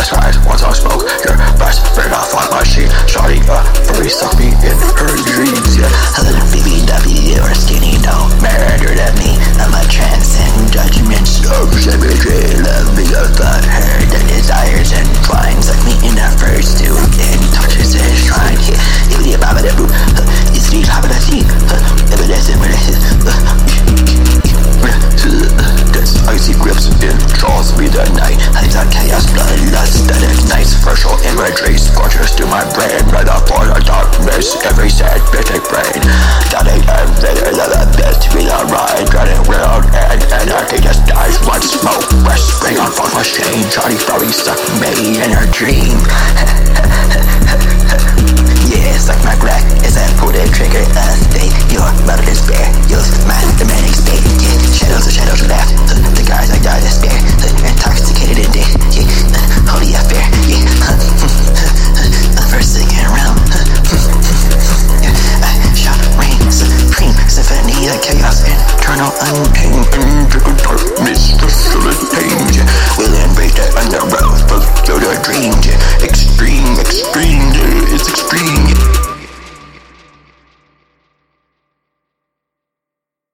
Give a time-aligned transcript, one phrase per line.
[0.00, 4.08] the skies, once I spoke, your best friend off on my sheet, shawty, uh, furry
[4.08, 4.89] suck me in
[28.76, 31.78] on chaos, bloodlust that ignites Virtual imagery.
[31.78, 36.00] Scorches to my brain Right up for the darkness, every sad bitter brain
[36.52, 41.06] Dying and better than the best to be the right Dreading world and anarchy just
[41.06, 45.98] dies One smoke, breath spring on fuck machine Johnny Flowey suck me in her dream
[67.80, 69.80] Media chaos, internal unpaying,
[70.60, 71.48] darkness, the